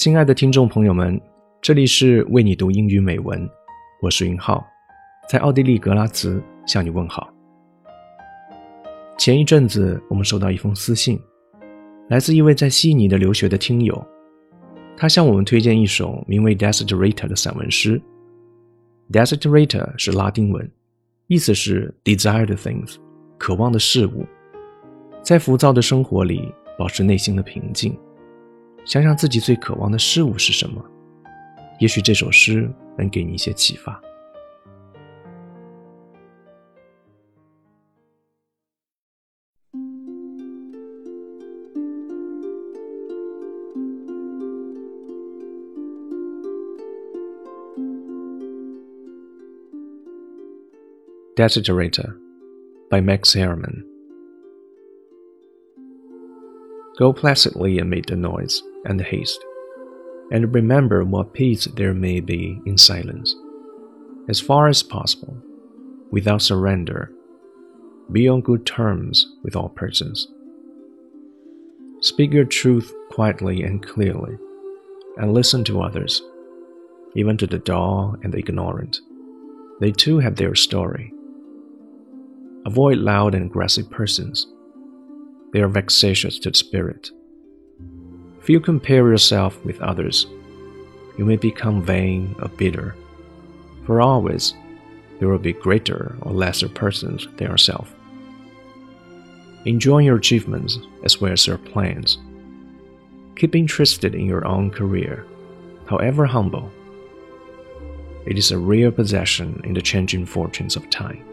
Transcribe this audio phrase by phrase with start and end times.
[0.00, 1.20] 亲爱的听众朋友们，
[1.60, 3.46] 这里是为你读英语美文，
[4.00, 4.66] 我是云浩，
[5.28, 7.30] 在奥地利格拉茨向你问好。
[9.18, 11.20] 前一阵子，我们收到一封私信，
[12.08, 14.06] 来自一位在悉尼的留学的听友，
[14.96, 18.00] 他向我们推荐一首名为《Desiderata》的散文诗。
[19.12, 20.66] Desiderata 是拉丁文，
[21.26, 22.96] 意思是 desired things，
[23.36, 24.24] 渴望的事物。
[25.20, 27.94] 在浮躁的生活里，保持内心的平静。
[28.84, 30.84] 想想自己最渴望的事物是什么，
[31.78, 34.00] 也许这首诗能给你一些启发。
[51.36, 52.18] Desiderator
[52.90, 53.89] by Max Herrmann.
[57.00, 59.42] Go placidly amid the noise and the haste,
[60.30, 63.34] and remember what peace there may be in silence.
[64.28, 65.34] As far as possible,
[66.10, 67.10] without surrender,
[68.12, 70.28] be on good terms with all persons.
[72.02, 74.36] Speak your truth quietly and clearly,
[75.16, 76.20] and listen to others,
[77.16, 79.00] even to the dull and the ignorant.
[79.80, 81.14] They too have their story.
[82.66, 84.46] Avoid loud and aggressive persons.
[85.52, 87.10] They are vexatious to the spirit.
[88.40, 90.26] If you compare yourself with others,
[91.18, 92.94] you may become vain or bitter,
[93.84, 94.54] for always
[95.18, 97.94] there will be greater or lesser persons than yourself.
[99.66, 102.18] Enjoy your achievements as well as your plans.
[103.36, 105.26] Keep interested in your own career,
[105.86, 106.70] however humble.
[108.24, 111.24] It is a real possession in the changing fortunes of time.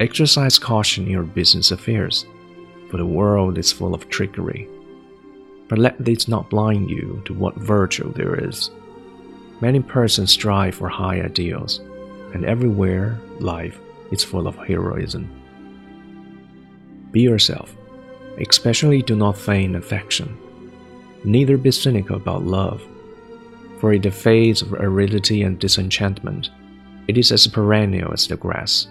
[0.00, 2.26] Exercise caution in your business affairs,
[2.94, 4.68] for the world is full of trickery
[5.68, 8.70] but let this not blind you to what virtue there is.
[9.60, 11.80] Many persons strive for high ideals,
[12.32, 13.80] and everywhere life
[14.12, 15.28] is full of heroism.
[17.10, 17.74] Be yourself,
[18.38, 20.38] especially do not feign affection.
[21.24, 22.82] Neither be cynical about love,
[23.80, 26.50] for in the phase of aridity and disenchantment,
[27.08, 28.86] it is as perennial as the grass.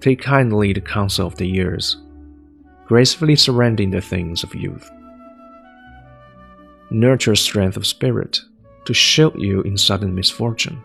[0.00, 1.96] Take kindly the counsel of the years,
[2.90, 4.90] gracefully surrendering the things of youth
[6.90, 8.40] nurture strength of spirit
[8.84, 10.82] to shield you in sudden misfortune.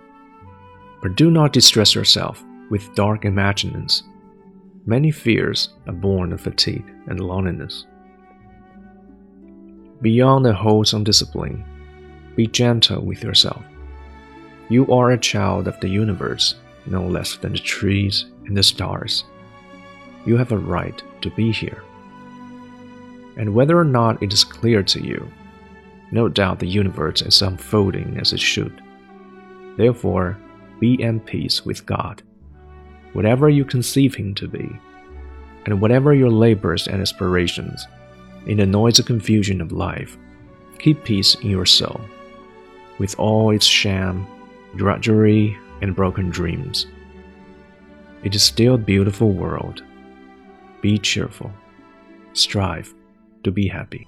[1.01, 4.03] But do not distress yourself with dark imaginings.
[4.85, 7.87] Many fears are born of fatigue and loneliness.
[10.03, 11.65] Beyond a wholesome discipline,
[12.35, 13.63] be gentle with yourself.
[14.69, 16.53] You are a child of the universe,
[16.85, 19.23] no less than the trees and the stars.
[20.27, 21.81] You have a right to be here.
[23.37, 25.29] And whether or not it is clear to you
[26.15, 28.81] no doubt the universe is unfolding as it should.
[29.75, 30.37] Therefore,
[30.79, 32.23] be at peace with God,
[33.11, 34.79] whatever you conceive Him to be,
[35.65, 37.85] and whatever your labors and aspirations,
[38.47, 40.17] in the noise and confusion of life,
[40.79, 41.99] keep peace in your soul,
[42.97, 44.25] with all its sham,
[44.77, 46.85] drudgery, and broken dreams.
[48.23, 49.83] It is still a beautiful world.
[50.79, 51.51] Be cheerful.
[52.31, 52.94] Strive
[53.45, 54.07] to be happy.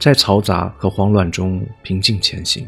[0.00, 2.66] 在嘈杂和慌乱中平静前行。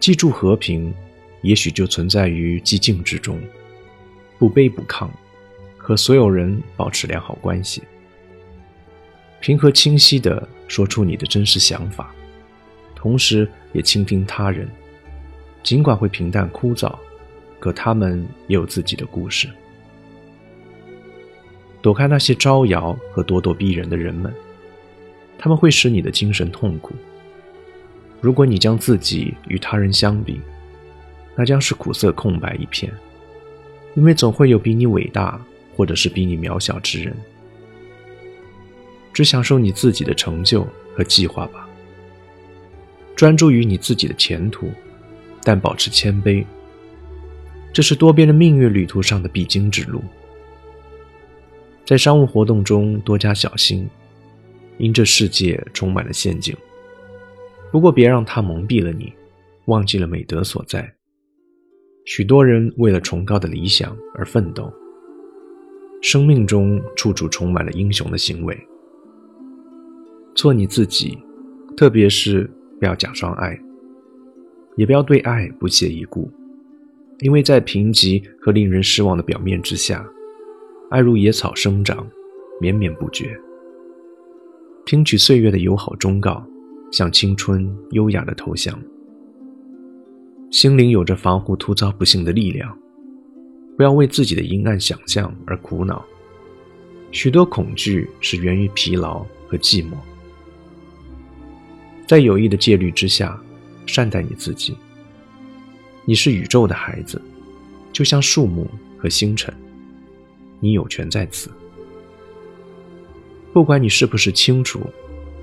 [0.00, 0.94] 记住和平，
[1.42, 3.40] 也许就存在于寂静之中，
[4.38, 5.08] 不卑不亢，
[5.76, 7.82] 和所有人保持良好关系，
[9.40, 12.14] 平和清晰地说出你的真实想法，
[12.94, 14.68] 同时也倾听他人，
[15.62, 16.94] 尽管会平淡枯燥，
[17.58, 19.48] 可他们也有自己的故事。
[21.80, 24.32] 躲开那些招摇和咄咄逼人的人们。
[25.40, 26.96] 他们会使你的精神痛苦。
[28.20, 30.40] 如果你将自己与他人相比，
[31.36, 32.92] 那将是苦涩空白一片，
[33.94, 35.40] 因为总会有比你伟大
[35.76, 37.16] 或者是比你渺小之人。
[39.12, 41.68] 只享受你自己的成就和计划吧，
[43.16, 44.70] 专注于你自己的前途，
[45.42, 46.44] 但保持谦卑。
[47.72, 50.02] 这是多变的命运旅途上的必经之路。
[51.84, 53.88] 在商务活动中多加小心。
[54.80, 56.56] 因这世界充满了陷阱，
[57.70, 59.12] 不过别让它蒙蔽了你，
[59.66, 60.92] 忘记了美德所在。
[62.04, 64.72] 许多人为了崇高的理想而奋斗，
[66.00, 68.58] 生命中处处充满了英雄的行为。
[70.34, 71.18] 做你自己，
[71.76, 72.50] 特别是
[72.80, 73.58] 不要假装爱，
[74.76, 76.30] 也不要对爱不屑一顾，
[77.18, 80.08] 因为在贫瘠和令人失望的表面之下，
[80.90, 82.08] 爱如野草生长，
[82.58, 83.38] 绵绵不绝。
[84.86, 86.42] 听取岁月的友好忠告，
[86.90, 88.78] 向青春优雅的投降。
[90.50, 92.76] 心灵有着防护突遭不幸的力量，
[93.76, 96.04] 不要为自己的阴暗想象而苦恼。
[97.12, 99.92] 许多恐惧是源于疲劳和寂寞。
[102.06, 103.38] 在有意的戒律之下，
[103.86, 104.76] 善待你自己。
[106.06, 107.20] 你是宇宙的孩子，
[107.92, 109.52] 就像树木和星辰，
[110.60, 111.50] 你有权在此。
[113.52, 114.80] 不管你是不是清楚，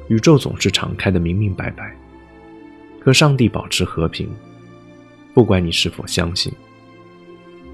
[0.07, 1.95] 宇宙总是敞开的明明白白，
[3.01, 4.29] 和上帝保持和平。
[5.33, 6.53] 不管你是否相信，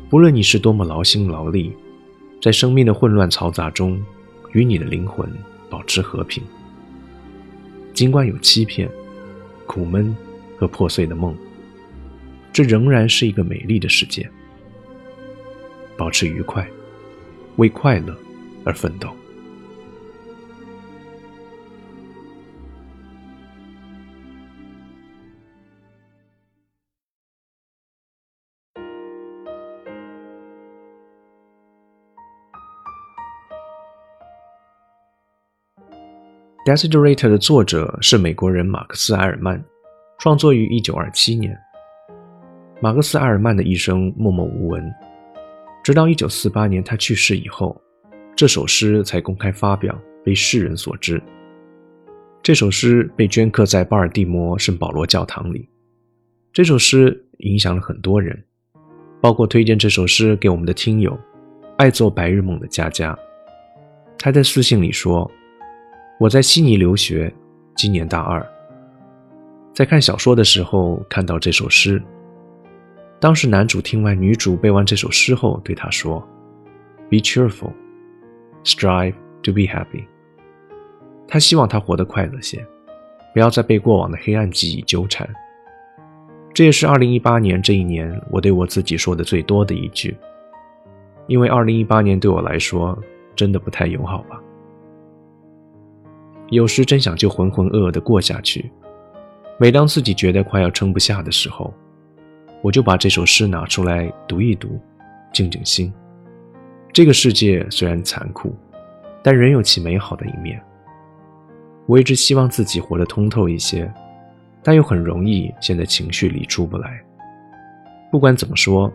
[0.10, 1.72] 不论你是多么劳心劳力，
[2.42, 4.02] 在生命的混乱嘈杂中，
[4.54, 5.32] 与你的灵魂
[5.70, 6.44] 保持和平。
[7.94, 8.90] 尽管有欺骗、
[9.68, 10.16] 苦闷
[10.58, 11.36] 和破碎的梦，
[12.52, 14.28] 这仍然是一个美丽的世界。
[15.96, 16.68] 保持愉快，
[17.58, 18.18] 为快乐
[18.64, 19.08] 而奋斗。
[36.64, 39.60] 《Desiderator》的作者是美国人马克思·埃尔曼，
[40.20, 41.58] 创作于1927年。
[42.80, 44.94] 马克思·埃尔曼的一生默默无闻，
[45.84, 47.82] 直到1948年他去世以后，
[48.36, 51.20] 这首诗才公开发表，被世人所知。
[52.44, 55.68] 这首诗被镌刻在巴尔的摩圣保罗教堂里。
[56.54, 58.40] 这首诗影响了很多人，
[59.20, 61.20] 包括推荐这首诗给我们的听友——
[61.78, 63.18] 爱做白日梦的佳佳。
[64.20, 65.30] 他在私信里说。
[66.22, 67.34] 我在悉尼留学，
[67.76, 68.48] 今年大二。
[69.74, 72.00] 在看小说的时候看到这首诗。
[73.20, 76.24] 当时男主听完女主背完这首诗后，对她说
[77.10, 77.72] ：“Be cheerful,
[78.64, 80.06] strive to be happy。”
[81.28, 82.64] 他希望他活得快乐些，
[83.34, 85.28] 不要再被过往的黑暗记忆纠缠。
[86.54, 90.16] 这也是2018年这一年我对我自己说的最多的一句，
[91.26, 92.96] 因为2018年对我来说
[93.36, 94.40] 真的不太友好吧。
[96.52, 98.70] 有时真想就浑浑噩噩的过下去。
[99.58, 101.74] 每当自己觉得快要撑不下的时候，
[102.62, 104.78] 我就把这首诗拿出来读一读，
[105.32, 105.92] 静静心。
[106.92, 108.54] 这个世界虽然残酷，
[109.24, 110.62] 但仍有其美好的一面。
[111.86, 113.90] 我一直希望自己活得通透一些，
[114.62, 117.02] 但又很容易陷在情绪里出不来。
[118.12, 118.92] 不管怎么说，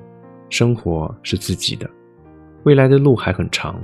[0.50, 1.88] 生活是自己的，
[2.64, 3.80] 未来的路还很长，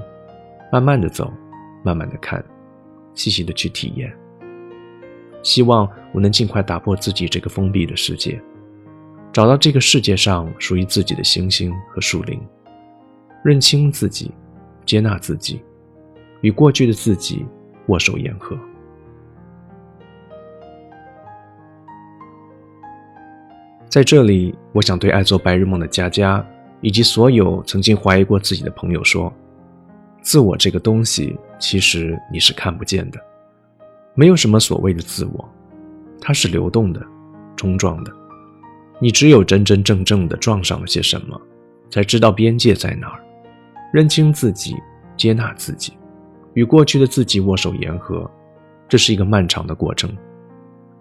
[0.71, 1.33] 慢慢的走，
[1.83, 2.45] 慢慢的看。
[3.15, 4.13] 细细的去体验，
[5.43, 8.41] 希望我能尽快打破自己这个封闭的世界，
[9.33, 12.41] 找到这个世界上属于自己的星星和树林，
[13.45, 14.31] 认清自己，
[14.85, 15.61] 接纳自己，
[16.41, 17.45] 与过去的自己
[17.89, 18.57] 握手言和。
[23.89, 26.43] 在这里，我想对爱做白日梦的佳佳，
[26.81, 29.31] 以及所有曾经怀疑过自己的朋友说。
[30.23, 33.21] 自我这个东西，其实你是看不见的，
[34.17, 35.49] 没有什么所谓的自我，
[36.21, 37.01] 它是流动的、
[37.57, 38.13] 冲撞的。
[38.99, 41.41] 你只有真真正正的撞上了些什么，
[41.89, 43.25] 才知道边界在哪儿。
[43.93, 44.75] 认清自己，
[45.17, 45.93] 接纳自己，
[46.55, 48.29] 与过去的自己握手言和，
[48.89, 50.11] 这是一个漫长的过程，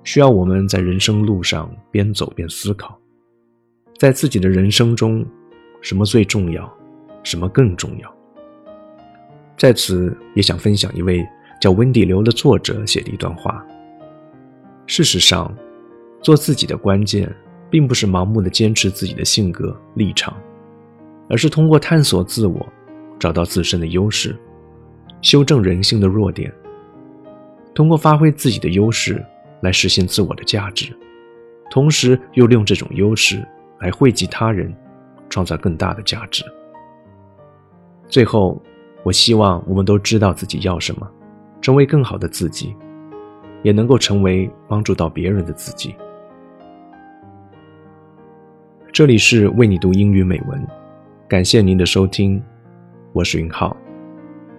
[0.03, 2.95] 需要我们在人生路上边走边思考，
[3.97, 5.25] 在自己的人生中，
[5.81, 6.71] 什么最重要，
[7.23, 8.15] 什么更重要。
[9.61, 11.23] 在此也想分享一位
[11.61, 13.63] 叫温蒂流的作者写的一段话。
[14.87, 15.55] 事实上，
[16.19, 17.31] 做自己的关键，
[17.69, 20.35] 并不是盲目的坚持自己的性格立场，
[21.29, 22.67] 而是通过探索自我，
[23.19, 24.35] 找到自身的优势，
[25.21, 26.51] 修正人性的弱点，
[27.75, 29.23] 通过发挥自己的优势
[29.61, 30.91] 来实现自我的价值，
[31.69, 33.47] 同时又利用这种优势
[33.79, 34.75] 来惠及他人，
[35.29, 36.43] 创造更大的价值。
[38.07, 38.59] 最后。
[39.03, 41.09] 我希望我们都知道自己要什么，
[41.61, 42.75] 成为更好的自己，
[43.63, 45.95] 也能够成为帮助到别人的自己。
[48.91, 50.67] 这里是为你读英语美文，
[51.27, 52.43] 感谢您的收听，
[53.13, 53.75] 我是云浩。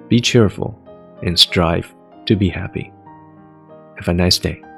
[0.09, 0.75] Be cheerful
[1.23, 1.85] and strive
[2.27, 2.91] to be happy.
[3.97, 4.72] Have a nice day.